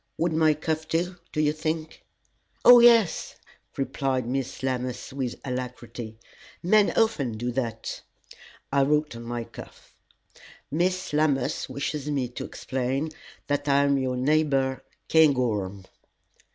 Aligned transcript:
Would 0.17 0.33
my 0.33 0.55
cuff 0.55 0.87
do, 0.87 1.17
do 1.31 1.39
you 1.39 1.53
think?" 1.53 2.03
"Oh, 2.65 2.79
yes!" 2.79 3.35
replied 3.77 4.25
Miss 4.27 4.63
Lammas, 4.63 5.13
with 5.13 5.35
alacrity; 5.45 6.17
"men 6.63 6.89
often 6.97 7.33
do 7.37 7.51
that." 7.51 8.01
I 8.73 8.81
wrote 8.81 9.15
on 9.15 9.21
my 9.21 9.43
cuff: 9.43 9.93
"Miss 10.71 11.13
Lammas 11.13 11.69
wishes 11.69 12.09
me 12.09 12.29
to 12.29 12.45
explain 12.45 13.09
that 13.45 13.67
I 13.67 13.83
am 13.83 13.99
your 13.99 14.17
neighbor, 14.17 14.81
Cairngorm." 15.07 15.85